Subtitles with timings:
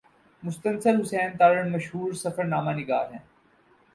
[0.43, 3.23] مستنصر حسین تارڑ مشہور سفرنامہ نگار ہیں۔